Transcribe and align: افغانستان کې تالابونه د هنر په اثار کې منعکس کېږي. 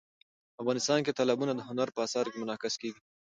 افغانستان 0.61 0.99
کې 1.05 1.15
تالابونه 1.17 1.53
د 1.55 1.61
هنر 1.69 1.87
په 1.95 1.99
اثار 2.07 2.25
کې 2.31 2.37
منعکس 2.41 2.73
کېږي. 2.81 3.01